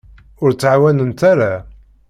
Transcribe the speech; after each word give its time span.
Ur 0.43 0.51
ttɛawanent 0.53 1.21
ara. 1.31 1.53